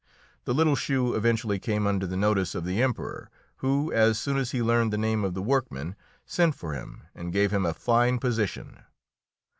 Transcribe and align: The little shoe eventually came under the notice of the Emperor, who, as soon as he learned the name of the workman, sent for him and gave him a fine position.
The 0.45 0.53
little 0.55 0.75
shoe 0.75 1.13
eventually 1.13 1.59
came 1.59 1.85
under 1.85 2.07
the 2.07 2.17
notice 2.17 2.55
of 2.55 2.65
the 2.65 2.81
Emperor, 2.81 3.29
who, 3.57 3.93
as 3.93 4.17
soon 4.17 4.35
as 4.37 4.49
he 4.49 4.63
learned 4.63 4.91
the 4.91 4.97
name 4.97 5.23
of 5.23 5.35
the 5.35 5.43
workman, 5.43 5.95
sent 6.25 6.55
for 6.55 6.73
him 6.73 7.03
and 7.13 7.31
gave 7.31 7.51
him 7.51 7.67
a 7.67 7.73
fine 7.75 8.17
position. 8.17 8.79